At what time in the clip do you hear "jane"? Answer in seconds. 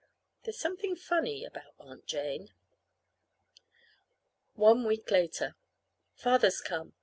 2.07-2.49